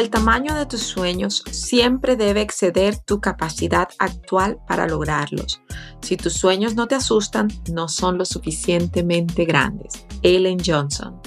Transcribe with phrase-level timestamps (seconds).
[0.00, 5.60] El tamaño de tus sueños siempre debe exceder tu capacidad actual para lograrlos.
[6.00, 10.06] Si tus sueños no te asustan, no son lo suficientemente grandes.
[10.22, 11.20] Ellen Johnson.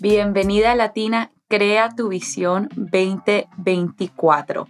[0.00, 4.68] Bienvenida Latina, crea tu visión 2024.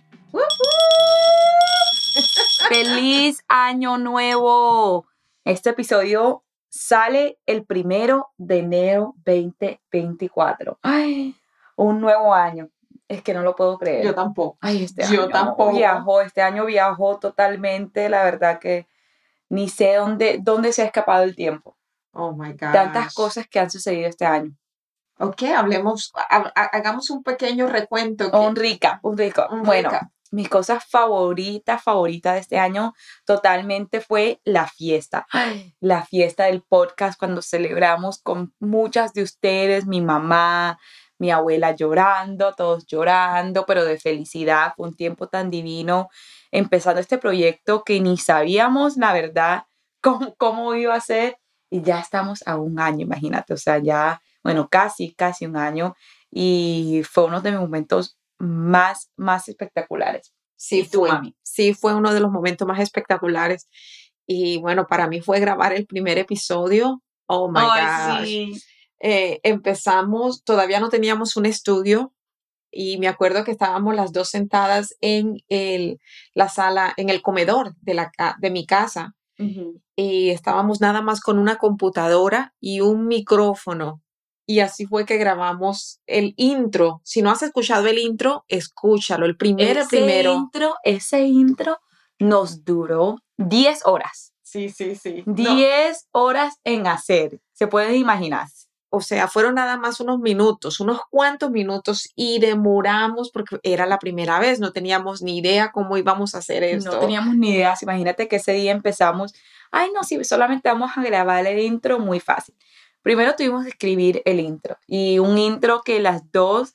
[2.69, 5.09] ¡Feliz año nuevo!
[5.45, 10.79] Este episodio sale el primero de enero 2024.
[10.83, 11.35] ¡Ay!
[11.74, 12.71] Un nuevo año
[13.11, 14.05] es que no lo puedo creer.
[14.05, 14.57] Yo tampoco.
[14.61, 15.73] Ay, este Yo año tampoco.
[15.73, 18.87] viajó, este año viajó totalmente, la verdad que
[19.49, 21.77] ni sé dónde, dónde se ha escapado el tiempo.
[22.13, 22.73] Oh my God.
[22.73, 24.57] Tantas cosas que han sucedido este año.
[25.19, 28.30] Ok, hablemos, ha- ha- hagamos un pequeño recuento.
[28.30, 29.47] que- Un rica, un rico.
[29.51, 30.09] un bueno, recap.
[30.30, 32.95] mis cosas favoritas, favoritas de este año
[33.27, 35.27] totalmente fue la fiesta.
[35.80, 40.79] La fiesta del podcast cuando celebramos con muchas de ustedes, mi mamá,
[41.21, 44.73] mi abuela llorando, todos llorando, pero de felicidad.
[44.74, 46.09] Fue un tiempo tan divino
[46.51, 49.65] empezando este proyecto que ni sabíamos, la verdad,
[50.02, 51.37] cómo, cómo iba a ser.
[51.71, 53.52] Y ya estamos a un año, imagínate.
[53.52, 55.95] O sea, ya, bueno, casi, casi un año.
[56.30, 60.34] Y fue uno de mis momentos más, más espectaculares.
[60.57, 61.37] Sí, ¿Y tú, fue, mami?
[61.43, 63.68] sí, fue uno de los momentos más espectaculares.
[64.27, 67.03] Y bueno, para mí fue grabar el primer episodio.
[67.27, 68.62] Oh my gosh.
[69.00, 72.12] Eh, empezamos, todavía no teníamos un estudio
[72.71, 75.99] y me acuerdo que estábamos las dos sentadas en el,
[76.34, 79.81] la sala, en el comedor de, la, de mi casa Ujú.
[79.97, 84.03] y estábamos nada más con una computadora y un micrófono.
[84.47, 87.00] Y así fue que grabamos el intro.
[87.05, 89.25] Si no has escuchado el intro, escúchalo.
[89.25, 90.33] El primero, ese primero.
[90.34, 91.78] intro, ese intro
[92.19, 94.34] nos duró 10 horas.
[94.43, 95.22] Sí, sí, sí.
[95.25, 97.41] 10 horas en hacer.
[97.53, 98.49] Se pueden imaginar.
[98.93, 104.01] O sea, fueron nada más unos minutos, unos cuantos minutos y demoramos porque era la
[104.01, 106.91] primera vez, no teníamos ni idea cómo íbamos a hacer esto.
[106.91, 107.75] No teníamos ni idea.
[107.81, 109.33] Imagínate que ese día empezamos.
[109.71, 112.56] Ay, no, sí, solamente vamos a grabar el intro muy fácil.
[113.01, 116.75] Primero tuvimos que escribir el intro y un intro que las dos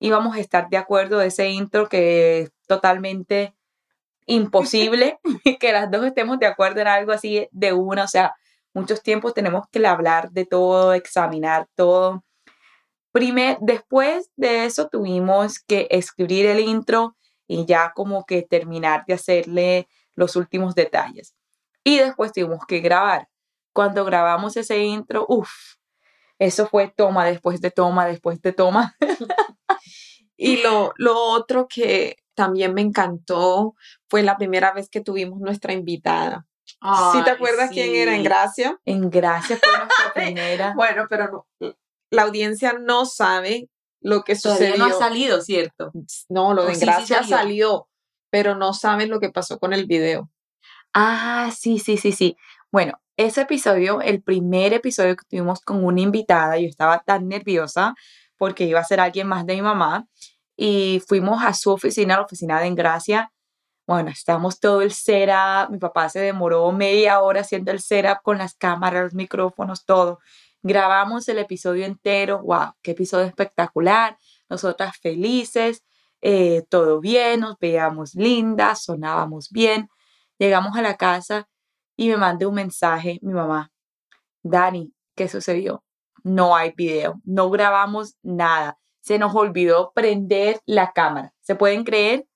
[0.00, 3.54] íbamos a estar de acuerdo de ese intro que es totalmente
[4.24, 5.20] imposible
[5.60, 8.34] que las dos estemos de acuerdo en algo así de una, o sea,
[8.74, 12.24] muchos tiempos tenemos que hablar de todo, examinar todo.
[13.12, 17.16] Primer, después de eso tuvimos que escribir el intro
[17.48, 21.34] y ya como que terminar de hacerle los últimos detalles.
[21.82, 23.28] Y después tuvimos que grabar.
[23.72, 25.50] Cuando grabamos ese intro, uff,
[26.38, 28.94] eso fue toma después de toma, después de toma.
[30.42, 33.74] Y lo, lo otro que también me encantó
[34.08, 36.46] fue la primera vez que tuvimos nuestra invitada.
[36.82, 38.22] ¿Sí te Ay, acuerdas quién era en.
[38.24, 38.78] Gracia?
[38.84, 40.72] En Gracia fue nuestra primera.
[40.74, 41.74] Bueno, pero no,
[42.10, 43.68] la audiencia no sabe
[44.00, 44.86] lo que Todavía sucedió.
[44.88, 45.92] no ha salido, ¿cierto?
[46.30, 47.36] No, lo Oh, de sí, sí Gracia salió.
[47.36, 47.88] salió,
[48.30, 50.30] pero no saben lo que pasó con el video.
[50.94, 52.36] Ah, sí, sí, sí, sí.
[52.72, 57.94] Bueno, ese episodio, el primer episodio que tuvimos con una invitada, yo estaba tan nerviosa
[58.38, 60.06] porque iba a ser alguien más de mi mamá
[60.56, 63.30] y fuimos a su oficina, a la oficina de Engracia.
[63.86, 68.38] Bueno, estábamos todo el setup, mi papá se demoró media hora haciendo el setup con
[68.38, 70.20] las cámaras, los micrófonos, todo.
[70.62, 74.16] Grabamos el episodio entero, wow, qué episodio espectacular,
[74.48, 75.84] nosotras felices,
[76.20, 79.88] eh, todo bien, nos veíamos lindas, sonábamos bien.
[80.38, 81.48] Llegamos a la casa
[81.96, 83.72] y me mandé un mensaje, mi mamá,
[84.42, 85.84] Dani, ¿qué sucedió?
[86.22, 88.78] No hay video, no grabamos nada.
[89.00, 91.34] Se nos olvidó prender la cámara.
[91.40, 92.26] ¿Se pueden creer?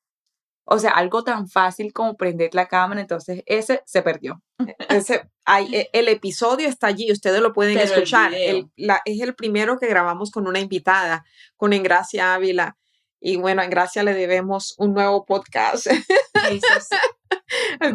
[0.66, 4.42] O sea, algo tan fácil como prender la cámara, entonces ese se perdió.
[4.88, 8.30] Ese, hay- e- el episodio está allí, ustedes lo pueden Pero el escuchar.
[8.30, 8.56] video.
[8.56, 11.24] El- la- es el primero que grabamos con una invitada,
[11.56, 12.76] con Engracia Ávila.
[13.20, 15.86] Y bueno, a Engracia le debemos un nuevo podcast.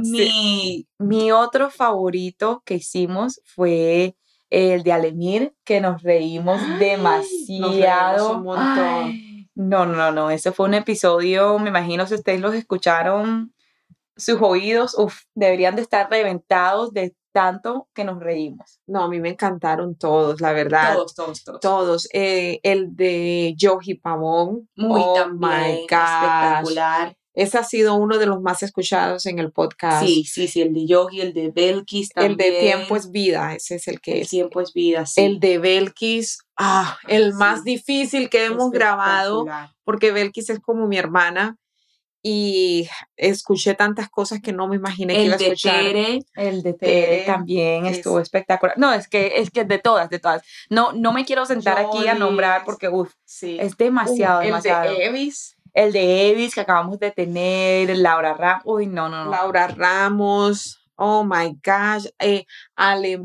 [0.03, 0.09] Sí.
[0.11, 4.15] Mi, mi otro favorito que hicimos fue
[4.49, 8.27] el de Alemir, que nos reímos Ay, nos demasiado.
[8.27, 8.85] reímos un montón.
[9.05, 9.28] Ay,
[9.59, 13.53] no, no, no, ese fue un episodio, me imagino si ustedes los escucharon,
[14.15, 18.79] sus oídos, uf, deberían de estar reventados de tanto que nos reímos.
[18.87, 20.95] No, a mí me encantaron todos, la verdad.
[20.95, 21.59] Todos, todos, todos.
[21.59, 22.09] Todos.
[22.13, 24.69] Eh, el de Yoji Pavón.
[24.75, 27.17] Muy oh también my espectacular.
[27.33, 30.05] Ese ha sido uno de los más escuchados en el podcast.
[30.05, 32.31] Sí, sí, sí, el de Yogi, el de Belkis también.
[32.31, 34.29] El de Tiempo es Vida, ese es el que el es.
[34.29, 35.21] Tiempo es Vida, sí.
[35.21, 39.47] El de Belkis, ah, el más difícil que hemos grabado,
[39.83, 41.57] porque Belkis es como mi hermana
[42.21, 45.75] y escuché tantas cosas que no me imaginé que iba a escuchar.
[45.75, 48.77] Tere, el de Tere, también estuvo espectacular.
[48.77, 50.43] No, es que es que de todas, de todas.
[50.69, 54.91] No, no me quiero sentar aquí a nombrar porque uf, es demasiado, demasiado.
[54.91, 55.55] El de Evis.
[55.73, 58.63] El de Evis que acabamos de tener, Laura Ramos.
[58.65, 59.31] Uy, no, no, no.
[59.31, 60.79] Laura Ramos.
[60.95, 62.07] Oh my gosh.
[62.19, 62.45] Eh,
[62.75, 63.17] Ale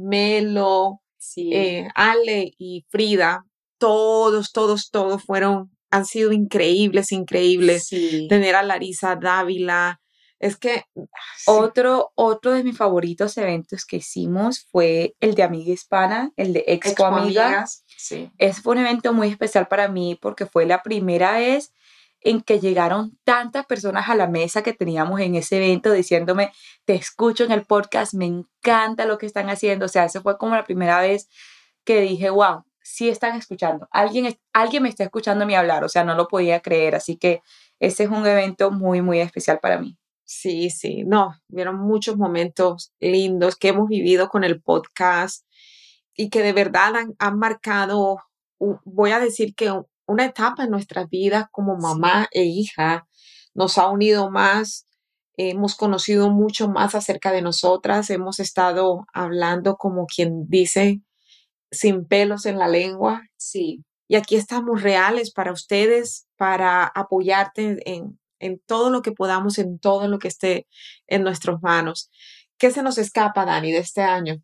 [1.37, 1.56] Melo.
[1.56, 3.44] Eh, Ale y Frida.
[3.79, 7.88] Todos, todos, todos fueron han sido increíbles, increíbles.
[8.29, 10.00] Tener a Larisa Dávila.
[10.41, 10.82] Es que...
[11.47, 16.65] Otro, otro de mis favoritos eventos que hicimos fue el de Amiga Hispana, el de
[16.67, 17.85] Expo, Amigas.
[17.97, 18.29] Sí.
[18.38, 21.73] Es fue un evento muy especial para mí porque fue la primera vez
[22.25, 26.53] en que llegaron tantas personas a la mesa que teníamos en ese evento diciéndome,
[26.87, 29.85] te escucho en el podcast, me encanta lo que están haciendo.
[29.85, 31.29] O sea, eso fue como la primera vez
[31.85, 33.87] que dije, wow, sí están escuchando.
[33.91, 36.94] Alguien, alguien me está escuchando a mí hablar, o sea, no lo podía creer.
[36.94, 37.43] Así que
[37.79, 39.99] ese es un evento muy, muy especial para mí.
[40.25, 45.47] Sí, sí, no, vieron muchos momentos lindos que hemos vivido con el podcast
[46.17, 48.23] y que de verdad han, marcado,
[48.59, 49.70] voy a decir que
[50.06, 53.06] una etapa en nuestras vidas como mamá e hija
[53.55, 54.87] nos ha unido más,
[55.37, 61.01] hemos conocido mucho más acerca de nosotras, hemos estado hablando como quien dice
[61.71, 63.23] sin pelos en la lengua.
[63.37, 63.85] Sí.
[64.09, 68.19] Y aquí estamos reales para ustedes, para apoyarte en,
[68.67, 70.67] todo lo que podamos, en todo lo que esté
[71.06, 72.11] en nuestras manos.
[72.59, 74.43] ¿Qué se nos escapa, Dani, de este año?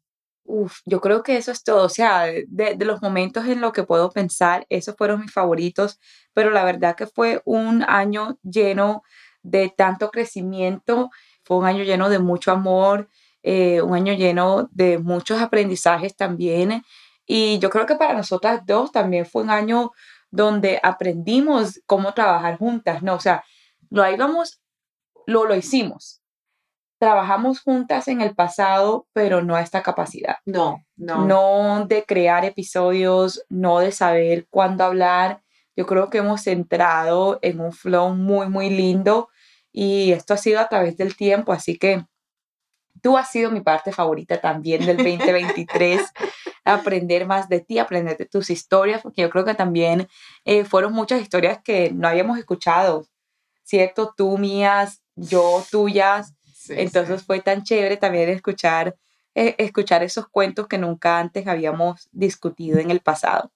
[0.53, 1.85] Uf, yo creo que eso es todo.
[1.87, 6.01] O sea, de, los momentos en los que puedo pensar, esos fueron mis favoritos,
[6.35, 9.03] pero la verdad que fue un año lleno
[9.43, 11.11] de tanto crecimiento,
[11.45, 13.09] fue un año lleno de mucho amor,
[13.45, 16.83] eh, un año lleno de muchos aprendizajes también
[17.27, 19.93] y yo creo que para nosotras dos también fue un año
[20.33, 23.15] donde aprendimos cómo trabajar juntas, ¿no?
[23.15, 23.45] O sea,
[23.89, 24.61] lo íbamos,
[25.27, 26.20] lo, lo hicimos.
[27.01, 30.37] Trabajamos juntas en el pasado, pero no a esta capacidad.
[30.45, 31.25] No, no.
[31.25, 35.43] No de crear episodios, no de saber cuándo hablar.
[35.75, 39.31] Yo creo que hemos entrado en un flow muy, muy lindo
[39.73, 42.05] y esto ha sido a través del tiempo, así que
[43.03, 46.03] tú has sido mi parte favorita también del 2023.
[46.65, 50.09] aprender más de ti, aprender de tus historias, porque yo creo que también
[50.45, 53.07] eh, fueron muchas historias que no habíamos escuchado,
[53.63, 54.13] ¿cierto?
[54.17, 56.35] Tú mías, yo tuyas.
[56.71, 58.97] Entonces fue tan chévere también escuchar,
[59.35, 63.53] eh, escuchar esos cuentos que nunca antes habíamos discutido en el pasado.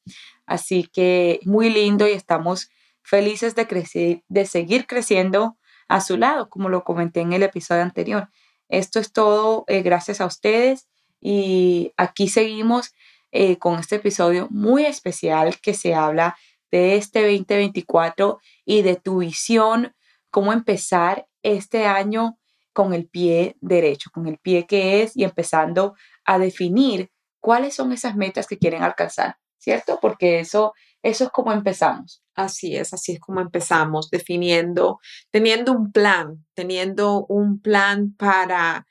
[0.46, 2.70] Así que muy lindo y estamos
[3.02, 5.56] felices de, crecer, de seguir creciendo
[5.88, 8.30] a su lado, como lo comenté en el episodio anterior.
[8.68, 10.88] Esto es todo eh, gracias a ustedes
[11.20, 12.92] y aquí seguimos
[13.32, 16.36] eh, con este episodio muy especial que se habla
[16.70, 19.94] de este 2024 y de tu visión,
[20.30, 22.38] cómo empezar este año
[22.74, 25.94] con el pie derecho, con el pie que es y empezando
[26.24, 27.10] a definir
[27.40, 29.98] cuáles son esas metas que quieren alcanzar, ¿cierto?
[30.02, 32.22] Porque eso, eso es como empezamos.
[32.34, 34.98] Así es, así es como empezamos, definiendo,
[35.30, 38.86] teniendo un plan, teniendo un plan para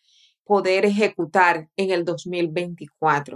[0.45, 3.35] poder ejecutar en el 2024.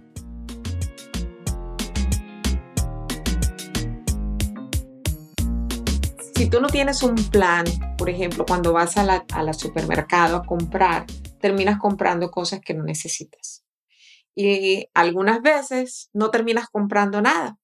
[6.41, 7.65] Si tú no tienes un plan,
[7.99, 11.05] por ejemplo, cuando vas a la, supermercado a comprar,
[11.39, 13.63] terminas comprando cosas que no necesitas.
[14.33, 17.59] Y algunas veces no terminas comprando nada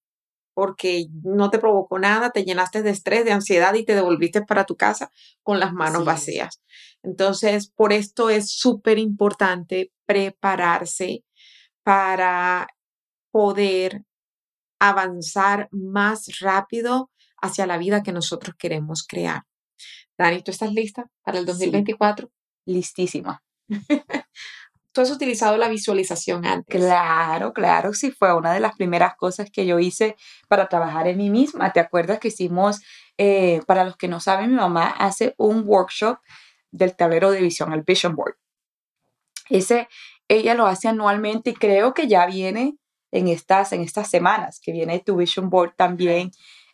[0.54, 4.64] porque no te provocó nada, te llenaste de estrés, de ansiedad y te devolviste para
[4.64, 5.10] tu casa
[5.42, 6.62] con las manos vacías.
[7.02, 11.24] Entonces, por esto es súper importante prepararse
[11.82, 12.68] para
[13.32, 14.04] poder
[14.78, 19.42] avanzar más rápido hacia la vida que nosotros queremos crear.
[20.16, 22.30] Dani, ¿tú estás lista para el 2024?
[22.66, 23.42] Listísima.
[24.92, 26.80] ¿Tú has utilizado la visualización antes?
[26.80, 30.16] Claro, claro, sí, fue una de las primeras cosas que yo hice
[30.48, 31.72] para trabajar en mí misma.
[31.72, 32.80] ¿Te acuerdas que hicimos,
[33.16, 36.18] eh, para los que no saben, mi mamá hace un workshop
[36.70, 38.36] del tablero de visión, el Vision Board.
[39.48, 39.88] Ese,
[40.28, 42.76] ella lo hace anualmente y creo que ya viene
[43.10, 46.30] en estas, en estas semanas, que viene tu Vision Board también.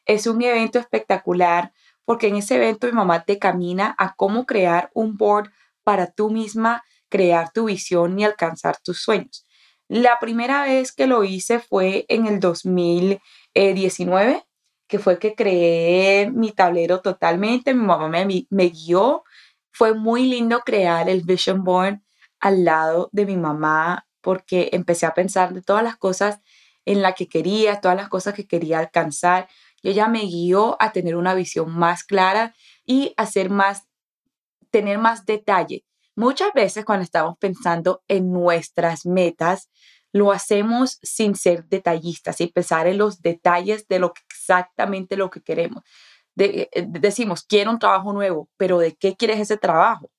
[0.06, 1.72] Es un evento espectacular
[2.04, 5.50] porque en ese evento mi mamá te camina a cómo crear un board
[5.82, 9.46] para tú misma crear tu visión y alcanzar tus sueños.
[9.88, 14.44] La primera vez que lo hice fue en el 2019,
[14.88, 19.24] que fue que creé mi tablero totalmente, mi mamá me, me guió.
[19.72, 22.00] Fue muy lindo crear el Vision Board
[22.40, 26.40] al lado de mi mamá porque empecé a pensar de todas las cosas
[26.84, 29.48] en las que quería, todas las cosas que quería alcanzar.
[29.84, 33.86] Y ella me guió a tener una visión más clara y hacer más,
[34.70, 35.84] tener más detalle
[36.16, 39.68] Muchas veces cuando estamos pensando en nuestras metas,
[40.12, 45.28] lo hacemos sin ser detallistas, sin pensar en los detalles de lo que exactamente lo
[45.28, 45.82] que queremos.
[46.36, 50.10] Eh, decimos, quiero un trabajo nuevo, pero ¿de qué quieres ese trabajo?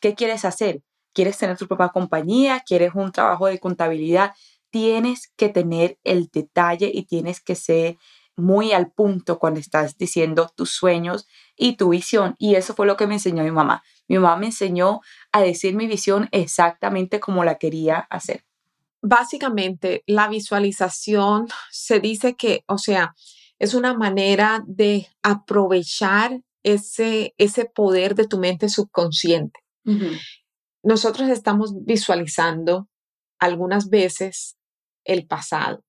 [0.00, 0.82] ¿Qué quieres hacer?
[1.12, 2.62] ¿Quieres tener tu propia compañía?
[2.64, 4.34] ¿Quieres un trabajo de contabilidad?
[4.70, 7.96] Tienes que tener el detalle y tienes que ser
[8.36, 11.26] muy al punto cuando estás diciendo tus sueños
[11.56, 12.34] y tu visión.
[12.38, 13.82] Y eso fue lo que me enseñó mi mamá.
[14.08, 15.00] Mi mamá me enseñó
[15.32, 18.44] a decir mi visión exactamente como la quería hacer.
[19.00, 23.14] Básicamente, la visualización se dice que, o sea,
[23.58, 29.60] es una manera de aprovechar ese, ese poder de tu mente subconsciente.
[30.82, 32.88] Nosotros estamos visualizando
[33.38, 34.56] algunas veces
[35.04, 35.83] el pasado.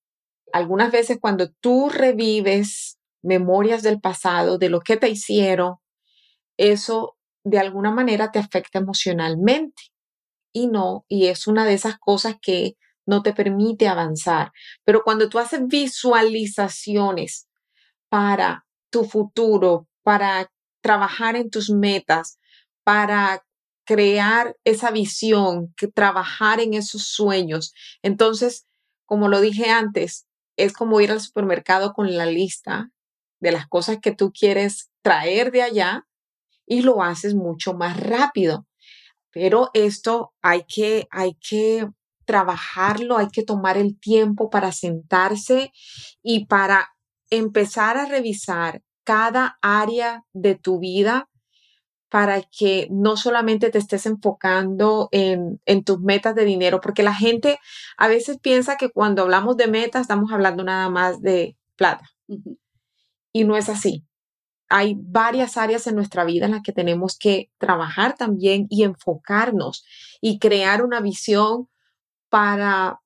[0.55, 5.79] Algunas veces cuando tú revives memorias del pasado, de lo que te hicieron,
[6.55, 9.83] eso de alguna manera te afecta emocionalmente.
[10.53, 14.53] Y no, y es una de esas cosas que no te permite avanzar.
[14.85, 17.49] Pero cuando tú haces visualizaciones
[18.07, 22.39] para tu futuro, para trabajar en tus metas,
[22.85, 23.43] para
[23.83, 28.65] crear esa visión, que trabajar en esos sueños, entonces,
[29.05, 30.25] como lo dije antes,
[30.57, 32.91] es como ir al supermercado con la lista
[33.39, 36.07] de las cosas que tú quieres traer de allá
[36.65, 38.65] y lo haces mucho más rápido.
[39.31, 41.89] Pero esto hay que, hay que
[42.25, 45.71] trabajarlo, hay que tomar el tiempo para sentarse
[46.23, 46.95] y para
[47.29, 51.29] empezar a revisar cada área de tu vida
[52.09, 57.13] para que no solamente te estés enfocando en, en, tus metas de dinero, porque la
[57.13, 57.59] gente
[57.97, 62.09] a veces piensa que cuando hablamos de metas estamos hablando nada más de plata.
[63.33, 64.05] Y no es así
[64.69, 69.85] hay varias áreas en nuestra vida en las que tenemos que trabajar también y enfocarnos
[70.21, 71.69] y crear una visión
[72.29, 72.99] para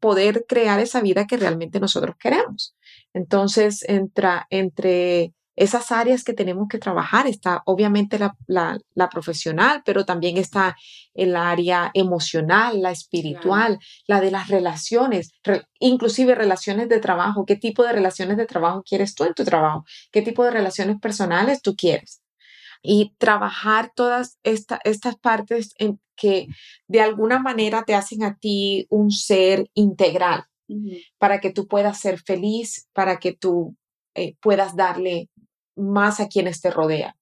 [0.00, 2.74] poder crear esa vida que realmente nosotros queremos.
[3.12, 7.26] Entonces, entra, entre esas áreas que tenemos que trabajar.
[7.26, 10.76] Está obviamente la, profesional, pero también está
[11.14, 15.32] el área emocional, la espiritual, la de las relaciones,
[15.78, 17.44] inclusive relaciones de trabajo.
[17.44, 19.84] ¿Qué tipo de relaciones de trabajo quieres tú en tu trabajo?
[20.10, 22.22] ¿Qué tipo de relaciones personales tú quieres?
[22.82, 26.48] Y trabajar todas estas partes en que
[26.88, 30.44] de alguna manera te hacen a ti un ser integral
[31.18, 33.76] para que tú puedas ser feliz, para que tú
[34.14, 35.30] eh, puedas darle
[35.76, 37.14] más a quienes te rodean.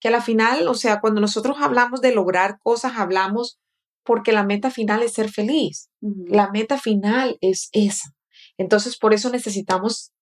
[0.00, 3.58] Que a la final, o sea, cuando nosotros hablamos de lograr cosas, hablamos
[4.04, 5.90] porque la meta final es ser feliz.
[6.00, 8.14] La meta final es esa.
[8.58, 10.12] Entonces, por eso necesitamos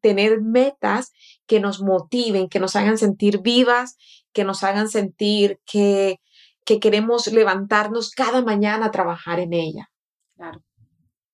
[0.00, 1.12] tener metas
[1.46, 3.96] que nos motiven, que nos hagan sentir vivas,
[4.34, 6.20] que nos hagan sentir que,
[6.66, 9.90] que queremos levantarnos cada mañana a trabajar en ella.
[10.36, 10.62] Claro.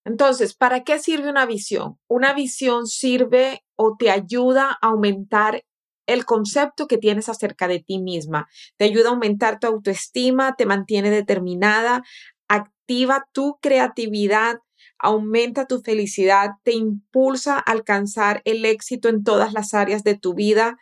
[0.05, 1.99] Entonces, ¿para qué sirve una visión?
[2.09, 5.65] Una visión sirve o te ayuda a aumentar
[6.07, 8.49] el concepto que tienes acerca de ti misma.
[8.77, 12.03] Te ayuda a aumentar tu autoestima, te mantiene determinada,
[12.49, 14.59] activa tu creatividad,
[14.99, 20.35] aumenta tu felicidad, te impulsa a alcanzar el éxito en todas las áreas de tu
[20.35, 20.77] vida.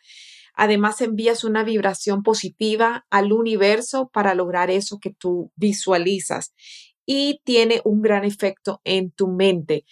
[0.55, 6.53] Además, envías una vibración positiva al universo para lograr eso que tú visualizas
[7.07, 9.85] y tiene un gran efecto en tu mente.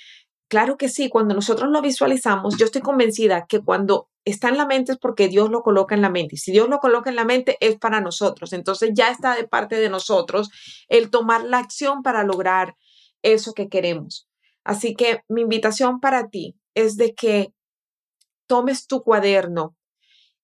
[0.48, 4.66] Claro que sí, cuando nosotros lo visualizamos, yo estoy convencida que cuando está en la
[4.66, 6.36] mente es porque Dios lo coloca en la mente.
[6.36, 8.52] Y si Dios lo coloca en la mente es para nosotros.
[8.52, 10.50] Entonces ya está de parte de nosotros
[10.88, 12.76] el tomar la acción para lograr
[13.22, 14.28] eso que queremos.
[14.62, 17.52] Así que mi invitación para ti es de que
[18.46, 19.76] tomes tu cuaderno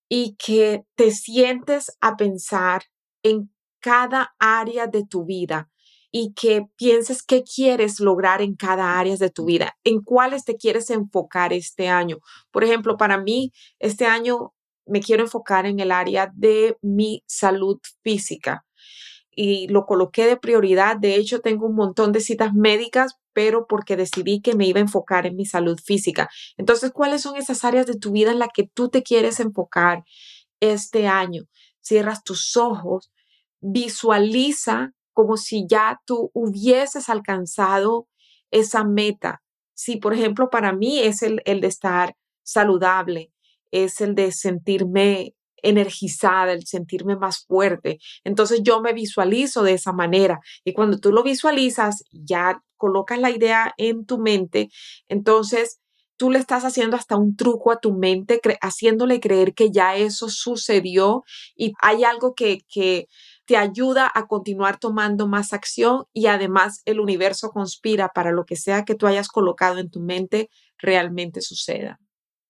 [0.09, 2.85] y que te sientes a pensar
[3.23, 5.72] en cada área de tu vida
[6.13, 10.57] y que pienses qué quieres lograr en cada área de tu vida, en cuáles te
[10.57, 12.19] quieres enfocar este año.
[12.51, 14.53] Por ejemplo, para mí, este año
[14.87, 18.65] me quiero enfocar en el área de mi salud física
[19.35, 20.99] y lo coloqué de prioridad.
[20.99, 24.83] De hecho, tengo un montón de citas médicas, pero porque decidí que me iba a
[24.83, 26.29] enfocar en mi salud física.
[26.59, 30.05] Entonces, ¿cuáles son esas áreas de tu vida en las que tú te quieres enfocar
[30.61, 31.45] este año?
[31.81, 33.11] Cierras tus ojos,
[33.61, 38.09] visualiza como si ya tú hubieses alcanzado
[38.51, 39.43] esa meta.
[39.75, 43.33] Si, por ejemplo, para mí es el, el de estar saludable,
[43.71, 47.99] es el de sentirme energizada, el sentirme más fuerte.
[48.25, 53.31] Entonces yo me visualizo de esa manera y cuando tú lo visualizas, ya colocas la
[53.31, 54.71] idea en tu mente,
[55.09, 55.79] entonces
[56.17, 60.29] tú le estás haciendo hasta un truco a tu mente, haciéndole creer que ya eso
[60.29, 61.25] sucedió
[61.57, 63.09] y hay algo que, que
[63.53, 68.57] te ayuda a continuar tomando más acción y además el universo conspira para lo que
[68.57, 72.01] sea que tú hayas colocado en tu mente realmente suceda.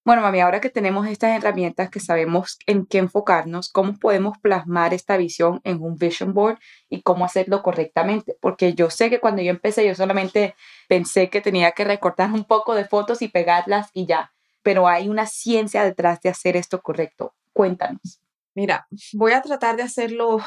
[0.05, 4.95] Bueno, mami, ahora que tenemos estas herramientas que sabemos en qué enfocarnos, ¿cómo podemos plasmar
[4.95, 8.37] esta visión en un vision board y cómo hacerlo correctamente?
[8.41, 10.55] Porque yo sé que cuando yo empecé, yo solamente
[10.89, 14.33] pensé que tenía que recortar un poco de fotos y pegarlas y ya,
[14.63, 17.35] pero hay una ciencia detrás de hacer esto correcto.
[17.53, 18.21] Cuéntanos.
[18.55, 20.39] Mira, voy a tratar de hacerlo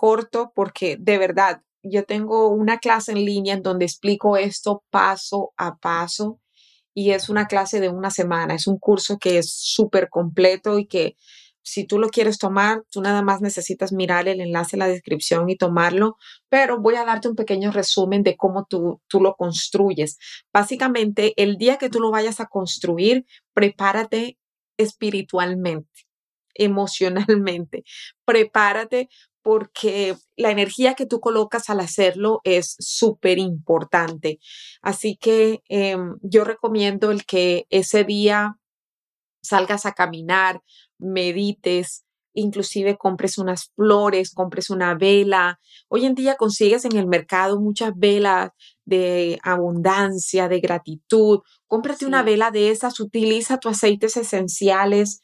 [0.00, 5.52] corto porque de verdad, yo tengo una clase en línea en donde explico esto paso
[5.58, 6.40] a paso
[6.94, 10.86] y es una clase de una semana, es un curso que es súper completo y
[10.86, 11.16] que
[11.62, 15.50] si tú lo quieres tomar, tú nada más necesitas mirar el enlace en la descripción
[15.50, 16.16] y tomarlo,
[16.48, 20.16] pero voy a darte un pequeño resumen de cómo tú, tú lo construyes.
[20.50, 24.38] Básicamente, el día que tú lo vayas a construir, prepárate
[24.78, 26.06] espiritualmente,
[26.54, 27.84] emocionalmente,
[28.24, 29.10] prepárate
[29.42, 34.38] porque la energía que tú colocas al hacerlo es súper importante.
[34.82, 38.56] Así que em, yo recomiendo el que ese día
[39.42, 40.60] salgas a caminar,
[40.98, 45.60] medites, inclusive compres unas flores, compres una vela.
[45.88, 48.50] Hoy en día consigues en el mercado muchas velas
[48.84, 51.40] de abundancia, de gratitud.
[51.66, 55.20] Cómprate una vela de esas, utiliza tus aceites esenciales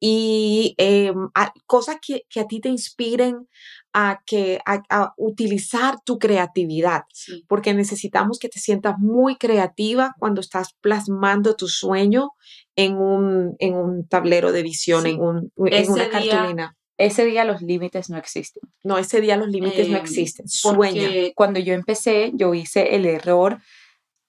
[0.00, 1.28] y em,
[1.66, 3.48] cosas que, a ti te inspiren
[3.92, 7.02] a, que, a, utilizar tu creatividad,
[7.48, 12.30] porque necesitamos que te sientas muy creativa cuando estás plasmando tu sueño
[12.76, 16.76] en un, en un tablero de visión, en, un, en una cartulina.
[16.96, 18.62] ese día los límites no existen.
[18.84, 20.46] No, ese día los límites no em, existen.
[20.48, 21.08] Sueña.
[21.34, 23.60] cuando yo empecé, yo hice el error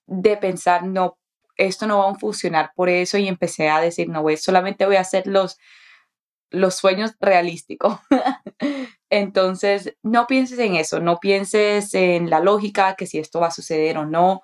[0.07, 1.18] de pensar, no
[1.59, 4.95] esto no va a funcionar por eso y empecé a decir, no, voy, solamente voy
[4.95, 5.59] a hacer los,
[6.49, 7.99] los sueños realísticos.
[9.09, 13.51] Entonces, no pienses en eso, no pienses en la lógica, que si esto va a
[13.51, 14.41] suceder o no.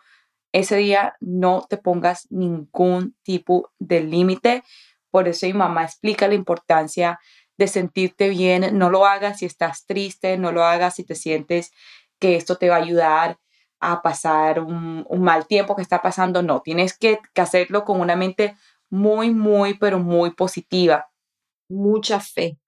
[0.52, 4.64] Ese día no te pongas ningún tipo de límite.
[5.10, 7.20] Por eso mi mamá explica la importancia
[7.58, 8.78] de sentirte bien.
[8.78, 11.72] No lo hagas si estás triste, no lo hagas si te sientes
[12.20, 13.38] que esto te va a ayudar
[13.92, 18.56] a pasar un, mal tiempo que está pasando, no, tienes que, hacerlo con una mente
[18.90, 21.08] muy, muy, pero muy positiva.
[21.70, 22.60] Mucha fe,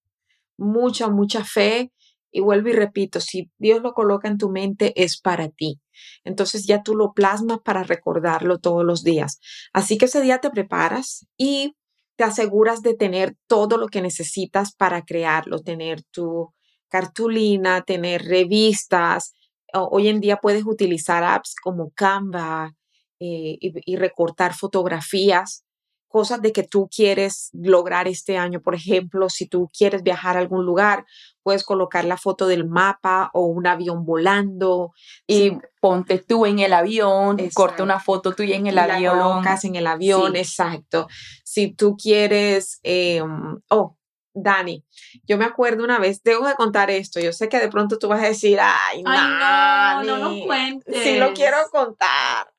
[0.57, 1.91] mucha, mucha fe.
[2.31, 5.79] Y vuelvo y repito, si Dios lo coloca en tu mente, es para ti.
[6.23, 9.39] Entonces ya tú lo plasmas para recordarlo todos los días.
[9.73, 11.75] Así que ese día te preparas y
[12.17, 16.53] te aseguras de tener todo lo que necesitas para crearlo, tener tu
[16.89, 19.33] cartulina, tener revistas,
[19.73, 22.73] hoy en día puedes utilizar apps como Canva
[23.19, 25.65] eh, y, recortar fotografías,
[26.07, 28.61] cosas de que tú quieres lograr este año.
[28.61, 31.05] Por ejemplo, si tú quieres viajar a algún lugar,
[31.41, 34.93] puedes colocar la foto del mapa o un avión volando.
[35.25, 39.17] Y ponte tú en el avión, corta una foto tuya en el avión.
[39.17, 41.07] La colocas en el avión, exacto.
[41.43, 43.97] Si tú quieres, em, oh,
[44.43, 44.83] Dani,
[45.25, 48.07] yo me acuerdo una vez, tengo que contar esto, yo sé que de pronto tú
[48.07, 51.03] vas a decir, ay, no, no lo cuentes.
[51.03, 52.51] Sí lo quiero contar,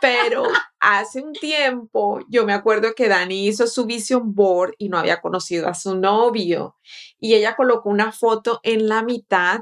[0.00, 0.44] pero
[0.80, 5.20] hace un tiempo yo me acuerdo que Dani hizo su vision board y no había
[5.20, 6.76] conocido a su novio
[7.18, 9.60] y ella colocó una foto en la mitad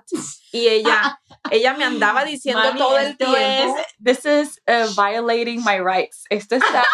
[0.53, 3.77] y ella, ella me andaba diciendo todo el tiempo.
[4.03, 6.25] this is uh, violating my rights.
[6.31, 6.85] Esto está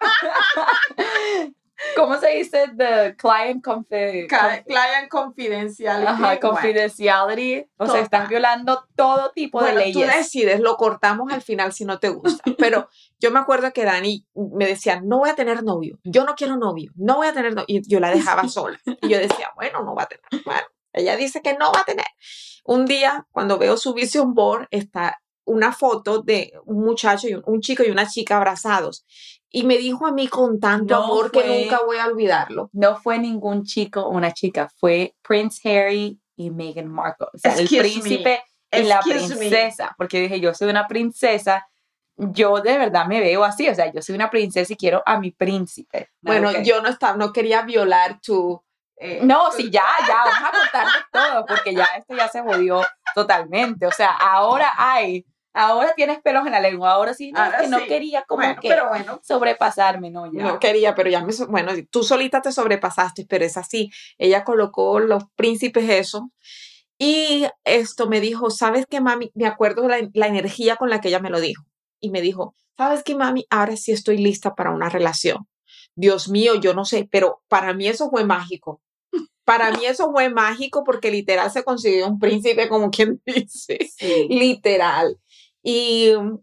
[1.96, 2.70] ¿Cómo se dice?
[2.76, 6.06] The client, client confidentiality.
[6.06, 7.66] Ajá, confidentiality.
[7.76, 9.94] o sea, están violando todo tipo de leyes.
[9.94, 12.42] Tú decides, lo cortamos al final si no te gusta.
[12.58, 12.88] Pero
[13.18, 16.56] yo me acuerdo que Dani me decía, no voy a tener novio, yo no quiero
[16.56, 17.66] novio, no voy a tener novio.
[17.68, 18.78] Y yo la dejaba sola.
[19.02, 20.44] Y yo decía, bueno, no va a tener.
[20.44, 22.06] Bueno, ella dice que no va a tener.
[22.64, 27.60] Un día, cuando veo su vision board, está una foto de un muchacho, y un
[27.60, 29.04] chico y una chica abrazados
[29.52, 32.70] y me dijo a mí con tanto amor que nunca voy a olvidarlo.
[32.72, 37.26] No fue ningún chico o una chica, fue Prince Harry y Meghan Markle.
[37.34, 39.94] O sea, el príncipe y la princesa.
[39.98, 41.68] Porque dije, yo soy una princesa,
[42.16, 43.68] yo de verdad me veo así.
[43.68, 46.10] O sea, yo soy una princesa y quiero a mi príncipe.
[46.20, 48.62] Bueno, yo no, estaba, no quería violar tu...
[49.02, 52.84] Eh, no, sí, ya, ya, vamos a contarle todo, porque ya esto ya se jodió
[53.14, 53.86] totalmente.
[53.86, 57.78] O sea, ahora hay Ahora tienes pelos en la lengua, ahora sí, no, que no
[57.86, 60.44] quería como que pero bueno, sobrepasarme, no, ya.
[60.44, 63.90] No quería, pero ya me, bueno, tú solita te sobrepasaste, pero es así.
[64.16, 66.30] Ella colocó los príncipes eso.
[66.98, 69.32] Y esto me dijo, ¿sabes qué, mami?
[69.34, 71.64] Me acuerdo la, la energía con la que ella me lo dijo.
[71.98, 73.46] Y me dijo, ¿sabes qué, mami?
[73.50, 75.48] Ahora sí estoy lista para una relación.
[75.96, 78.80] Dios mío, yo no sé, pero para mí eso fue mágico.
[79.44, 83.78] Para mí eso fue mágico porque literal se consiguió un príncipe, como quien dice.
[84.28, 85.18] Literal.
[85.62, 86.38] Y mm,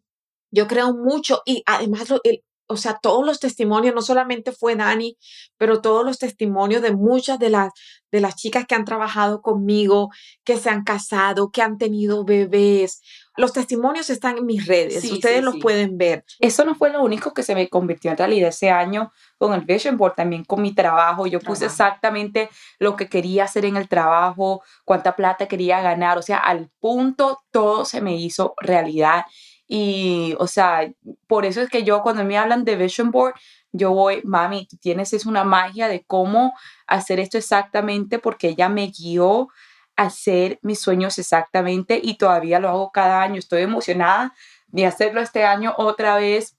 [0.51, 5.17] yo creo mucho, y además, el, o sea, todos los testimonios, no solamente fue Dani,
[5.58, 7.71] pero todos los testimonios de muchas de las,
[8.12, 10.10] de las chicas que han trabajado conmigo,
[10.43, 13.01] que se han casado, que han tenido bebés.
[13.38, 16.26] Los testimonios están en mis redes, ustedes los pueden ver.
[16.39, 19.62] Eso no fue lo único que se me convirtió en realidad ese año con el
[19.62, 21.28] Vision Board, también con mi trabajo.
[21.28, 26.21] Yo puse exactamente lo que quería hacer en el trabajo, cuánta plata quería ganar, o
[26.21, 29.26] sea, al punto todo se me hizo realidad.
[29.67, 30.89] Y, o sea,
[31.28, 33.36] por eso es que yo cuando me hablan de Vision Board,
[33.71, 36.54] yo voy, mami, tú tienes es una magia de cómo
[36.88, 39.50] hacer esto exactamente porque ella me guió
[39.97, 43.39] hacer mis sueños exactamente y todavía lo hago cada año.
[43.39, 44.33] Estoy emocionada
[44.67, 46.55] de hacerlo este año otra vez,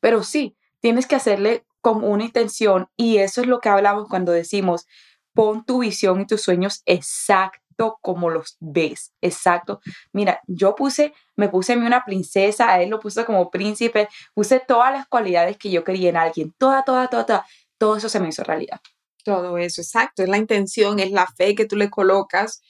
[0.00, 4.32] pero sí, tienes que hacerle con una intención y eso es lo que hablamos cuando
[4.32, 4.86] decimos,
[5.32, 7.62] pon tu visión y tus sueños exactos
[8.00, 9.12] como los ves.
[9.20, 9.80] Exacto.
[10.12, 14.60] Mira, yo puse, me puse a mí una princesa, él lo puse como príncipe, puse
[14.60, 16.54] todas las cualidades que yo quería en alguien.
[16.58, 17.46] Toda, toda, toda, toda.
[17.78, 18.80] Todo eso se me hizo realidad.
[19.24, 20.22] Todo eso, exacto.
[20.22, 22.60] Es la intención, es la fe que tú le colocas.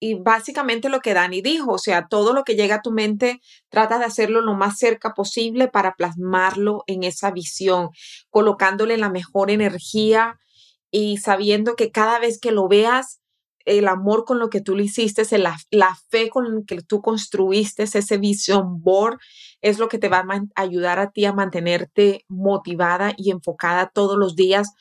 [0.00, 3.40] Y básicamente lo que Dani dijo, o sea, todo lo que llega a tu mente,
[3.68, 7.90] trata de hacerlo lo más cerca posible para plasmarlo en esa visión,
[8.28, 10.40] colocándole la mejor energía
[10.90, 13.20] y sabiendo que cada vez que lo veas,
[13.64, 17.00] el amor con lo que tú le hiciste, la, la fe con la que tú
[17.00, 19.18] construiste ese vision board,
[19.60, 24.18] es lo que te va a ayudar a ti a mantenerte motivada y enfocada todos
[24.18, 24.72] los días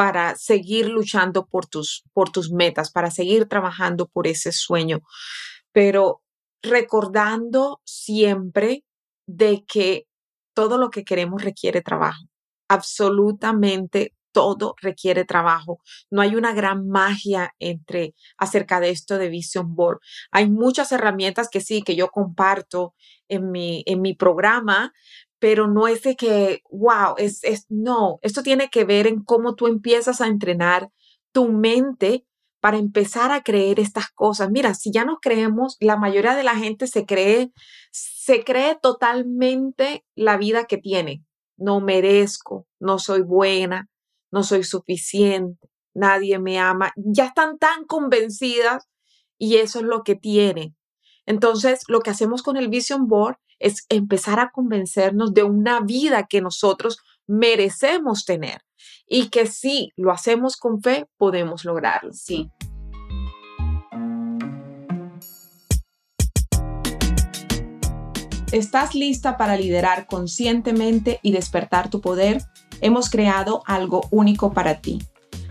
[0.00, 5.00] para seguir luchando por tus, por tus metas, para seguir trabajando por ese sueño.
[5.72, 6.22] Pero
[6.62, 8.86] recordando siempre
[9.26, 10.06] de que
[10.54, 12.24] todo lo que queremos requiere trabajo,
[12.66, 15.80] absolutamente todo requiere trabajo.
[16.10, 19.98] No hay una gran magia entre acerca de esto de Vision Board.
[20.30, 22.94] Hay muchas herramientas que sí, que yo comparto
[23.28, 24.94] en mi, en mi programa,
[25.40, 29.54] pero no es de que, wow, es, es, no, esto tiene que ver en cómo
[29.54, 30.90] tú empiezas a entrenar
[31.32, 32.26] tu mente
[32.60, 34.50] para empezar a creer estas cosas.
[34.50, 37.52] Mira, si ya nos creemos, la mayoría de la gente se cree,
[37.90, 41.24] se cree totalmente la vida que tiene.
[41.56, 43.88] No merezco, no soy buena,
[44.30, 48.88] no soy suficiente, nadie me ama, ya están tan convencidas
[49.38, 50.76] y eso es lo que tienen.
[51.24, 56.26] Entonces, lo que hacemos con el Vision Board es empezar a convencernos de una vida
[56.26, 58.62] que nosotros merecemos tener
[59.06, 62.12] y que si lo hacemos con fe, podemos lograrlo.
[62.12, 62.50] Sí.
[68.50, 72.42] ¿Estás lista para liderar conscientemente y despertar tu poder?
[72.80, 75.02] hemos creado algo único para ti.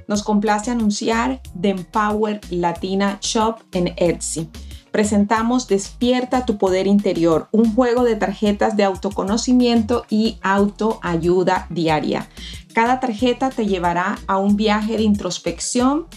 [0.08, 4.50] Nos complace anunciar The Empower Latina Shop en Etsy.
[4.92, 12.28] Presentamos Despierta tu poder interior, un juego de tarjetas de autoconocimiento y autoayuda diaria.
[12.74, 16.08] Cada tarjeta te llevará a un viaje de introspección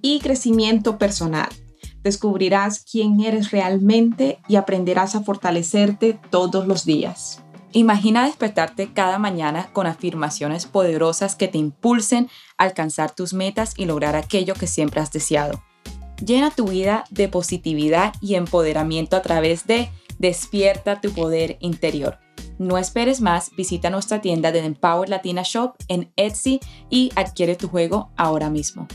[0.00, 1.48] y crecimiento personal.
[2.02, 7.42] Descubrirás quién eres realmente y aprenderás a fortalecerte todos los días.
[7.74, 13.86] Imagina despertarte cada mañana con afirmaciones poderosas que te impulsen a alcanzar tus metas y
[13.86, 15.62] lograr aquello que siempre has deseado.
[16.24, 22.20] Llena tu vida de positividad y empoderamiento a través de Despierta tu poder interior.
[22.58, 27.68] No esperes más, visita nuestra tienda de Empower Latina Shop en Etsy y adquiere tu
[27.68, 28.86] juego ahora mismo.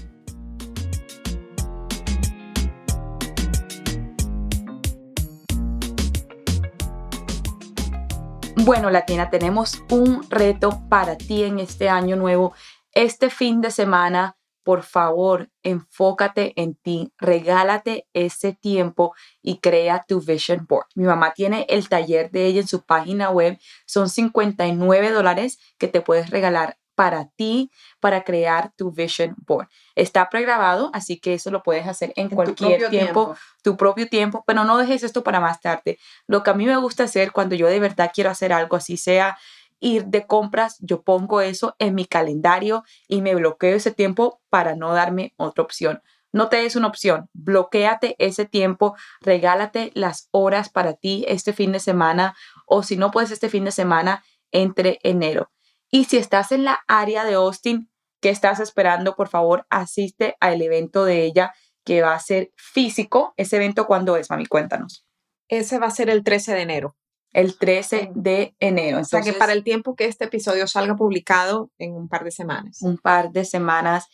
[8.56, 12.54] Bueno, Latina, tenemos un reto para ti en este año nuevo.
[12.94, 14.37] Este fin de semana
[14.67, 20.88] por favor, enfócate en ti, regálate ese tiempo y crea tu vision board.
[20.93, 23.58] Mi mamá tiene el taller de ella en su página web.
[23.86, 29.69] Son 59 dólares que te puedes regalar para ti, para crear tu vision board.
[29.95, 34.65] Está pregrabado, así que eso lo puedes hacer en, cualquier tiempo, tu propio tiempo, pero
[34.65, 35.97] no dejes esto para más tarde.
[36.25, 38.97] Lo que a mí me gusta hacer cuando yo de verdad quiero hacer algo así,
[38.97, 39.38] sea
[39.80, 44.76] ir de compras, yo pongo eso en mi calendario y me bloqueo ese tiempo para
[44.76, 46.02] no darme otra opción.
[46.34, 51.72] No te des una opción, bloqueate ese tiempo, regálate las horas para ti este fin
[51.72, 52.36] de semana
[52.66, 55.52] o si no puedes este fin de semana, entre enero.
[55.90, 57.90] Y si estás en la área de Austin,
[58.22, 59.16] ¿qué estás esperando?
[59.16, 61.54] Por favor, asiste al evento de ella
[61.86, 63.34] que va a ser físico.
[63.38, 64.46] ¿Ese evento cuándo es, mami?
[64.46, 65.06] Cuéntanos.
[65.48, 66.98] Ese va a ser el 13 de enero
[67.34, 69.00] el 13 de enero.
[69.00, 72.32] o sea que para el tiempo que este episodio salga publicado en un par de
[72.32, 72.82] semanas.
[72.82, 74.08] Un par de semanas.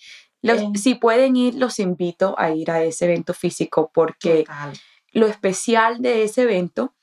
[0.75, 4.45] Si pueden ir, los invito a ir a ese evento físico porque
[5.13, 6.93] lo especial de ese evento,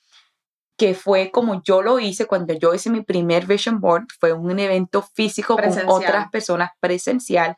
[0.77, 4.59] que fue como yo lo hice cuando yo hice mi primer Vision Board, fue un
[4.59, 7.57] evento físico con otras personas presencial.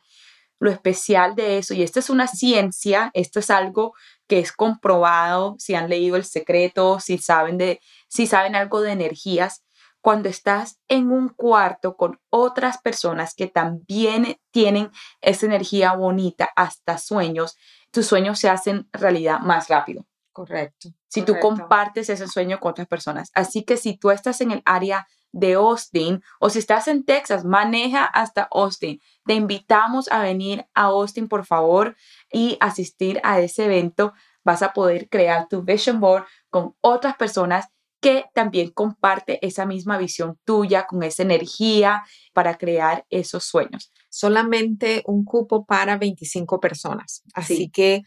[0.59, 3.93] Lo especial de eso, y esto es una ciencia, esto es algo
[4.27, 8.91] que es comprobado, si han leído El Secreto, si saben de si saben algo de
[8.91, 9.63] energías,
[10.01, 16.97] cuando estás en un cuarto con otras personas que también tienen esa energía bonita, hasta
[16.97, 17.57] sueños,
[17.89, 20.05] tus sueños se hacen realidad más rápido.
[20.33, 20.89] Correcto.
[21.07, 23.29] Si tú compartes ese sueño con otras personas.
[23.33, 27.43] Así que si tú estás en el área de Austin o si estás en Texas,
[27.43, 29.01] maneja hasta Austin.
[29.25, 31.97] Te invitamos a venir a Austin, por favor,
[32.31, 34.13] y asistir a ese evento.
[34.45, 37.67] Vas a poder crear tu vision board con otras personas
[37.99, 43.93] que también comparte esa misma visión tuya, con esa energía para crear esos sueños.
[44.09, 47.23] Solamente un cupo para 25 personas.
[47.33, 48.03] Así que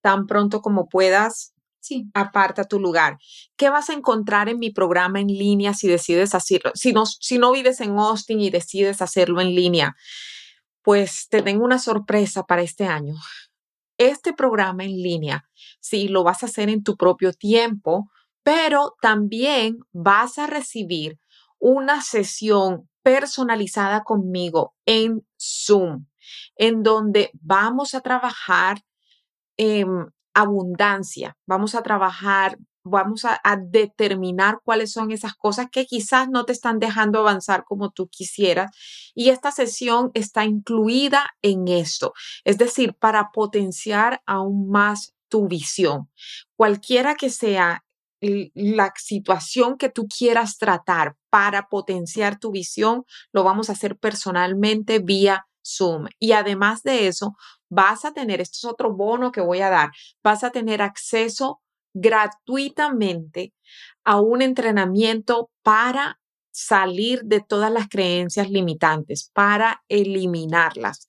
[0.00, 1.51] tan pronto como puedas,
[1.82, 2.06] sí.
[2.14, 3.18] aparta tu lugar.
[3.56, 6.72] ¿Qué vas a encontrar en mi programa en línea si decides hacerlo?
[6.74, 9.96] Si no, si no vives en Austin y decides hacerlo en línea,
[10.82, 13.14] pues te tengo una sorpresa para este año.
[13.98, 15.44] Este programa en línea,
[15.80, 18.10] si lo vas a hacer en tu propio tiempo,
[18.42, 21.18] pero también vas a recibir
[21.58, 26.06] una sesión personalizada conmigo en Zoom,
[26.56, 28.82] en donde vamos a trabajar
[29.56, 36.44] en abundancia, vamos a trabajar, vamos a, determinar cuáles son esas cosas que quizás no
[36.44, 38.70] te están dejando avanzar como tú quisieras.
[39.14, 42.12] Y esta sesión está incluida en esto,
[42.44, 46.10] es decir, para potenciar aún más tu visión.
[46.56, 47.84] Cualquiera que sea
[48.20, 55.00] la situación que tú quieras tratar para potenciar tu visión, lo vamos a hacer personalmente
[55.00, 56.06] vía Zoom.
[56.18, 57.36] Y además de eso,
[57.72, 59.90] vas a tener, esto es otro bono que voy a dar,
[60.22, 61.60] vas a tener acceso
[61.94, 63.54] gratuitamente
[64.04, 71.08] a un entrenamiento para salir de todas las creencias limitantes, para eliminarlas.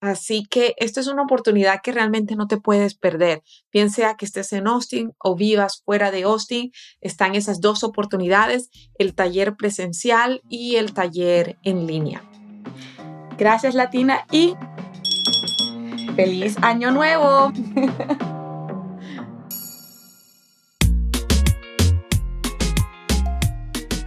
[0.00, 3.42] Así que esta es una oportunidad que realmente no te puedes perder.
[3.72, 8.68] Bien sea que estés en Austin o vivas fuera de Austin, están esas dos oportunidades,
[8.98, 12.22] el taller presencial y el taller en línea.
[13.38, 14.54] Gracias Latina y
[16.16, 17.52] feliz año nuevo.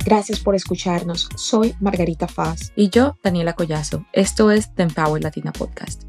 [0.05, 1.29] Gracias por escucharnos.
[1.35, 2.73] Soy Margarita Faz.
[2.75, 4.05] Y yo, Daniela Collazo.
[4.11, 6.08] Esto es The Empower Latina Podcast.